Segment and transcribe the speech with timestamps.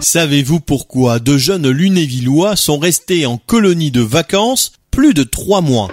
[0.00, 5.88] Savez-vous pourquoi de jeunes lunévillois sont restés en colonie de vacances plus de trois mois?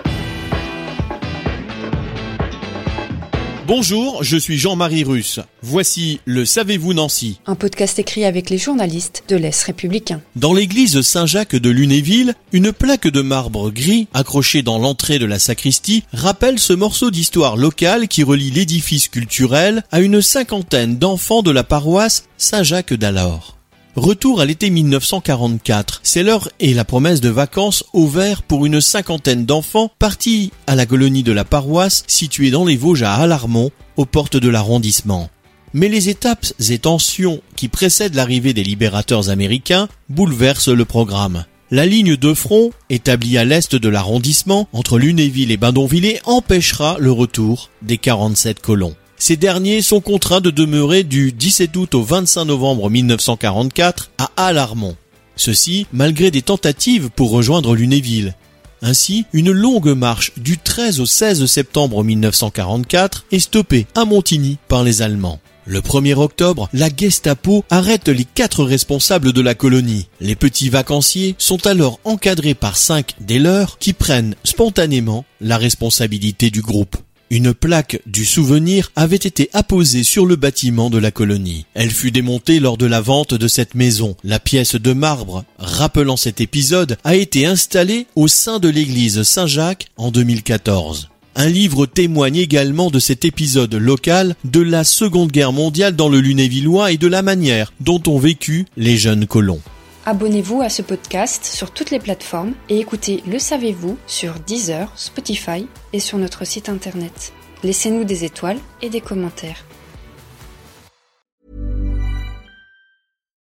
[3.67, 5.41] Bonjour, je suis Jean-Marie Russe.
[5.61, 10.21] Voici le Savez-vous Nancy Un podcast écrit avec les journalistes de l'Est républicain.
[10.37, 15.37] Dans l'église Saint-Jacques de Lunéville, une plaque de marbre gris accrochée dans l'entrée de la
[15.37, 21.51] sacristie rappelle ce morceau d'histoire locale qui relie l'édifice culturel à une cinquantaine d'enfants de
[21.51, 23.56] la paroisse Saint-Jacques d'alors.
[23.97, 26.01] Retour à l'été 1944.
[26.03, 30.75] C'est l'heure et la promesse de vacances au vert pour une cinquantaine d'enfants partis à
[30.75, 35.31] la colonie de la paroisse située dans les Vosges à Alarmont, aux portes de l'arrondissement.
[35.73, 41.45] Mais les étapes et tensions qui précèdent l'arrivée des libérateurs américains bouleversent le programme.
[41.71, 47.11] La ligne de front, établie à l'est de l'arrondissement, entre Lunéville et Bindonvillers, empêchera le
[47.11, 48.95] retour des 47 colons.
[49.19, 54.95] Ces derniers sont contraints de demeurer du 17 août au 25 novembre 1944 à Alarmont.
[55.35, 58.35] Ceci malgré des tentatives pour rejoindre Lunéville.
[58.83, 64.83] Ainsi, une longue marche du 13 au 16 septembre 1944 est stoppée à Montigny par
[64.83, 65.39] les Allemands.
[65.65, 70.07] Le 1er octobre, la Gestapo arrête les quatre responsables de la colonie.
[70.21, 76.51] Les petits vacanciers sont alors encadrés par cinq des leurs qui prennent spontanément la responsabilité
[76.51, 76.97] du groupe.
[77.29, 81.65] Une plaque du souvenir avait été apposée sur le bâtiment de la colonie.
[81.73, 84.15] Elle fut démontée lors de la vente de cette maison.
[84.23, 89.87] La pièce de marbre rappelant cet épisode a été installée au sein de l'église Saint-Jacques
[89.97, 91.09] en 2014.
[91.35, 96.21] Un livre témoigne également de cet épisode local de la Seconde Guerre mondiale dans le
[96.21, 99.61] Lunévillois et de la manière dont ont vécu les jeunes colons.
[100.09, 105.67] Abonnez-vous à ce podcast sur toutes les plateformes et écoutez Le Savez-vous sur Deezer, Spotify
[105.91, 107.33] et sur notre site internet.
[107.61, 109.65] Laissez-nous des étoiles et des commentaires.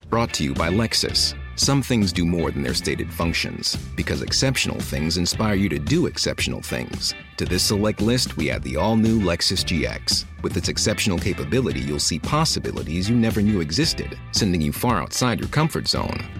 [0.09, 1.37] Brought to you by Lexus.
[1.55, 6.07] Some things do more than their stated functions, because exceptional things inspire you to do
[6.07, 7.15] exceptional things.
[7.37, 10.25] To this select list, we add the all new Lexus GX.
[10.43, 15.39] With its exceptional capability, you'll see possibilities you never knew existed, sending you far outside
[15.39, 16.40] your comfort zone.